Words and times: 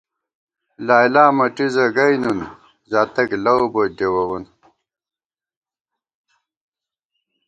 لیلی 0.85 1.25
مٹیزہ 1.37 1.85
گئ 1.95 2.13
نُون، 2.21 2.39
زاتک 2.89 3.29
لؤ 3.43 3.61
بوت 3.71 3.89
ڈېوَوون 3.97 4.43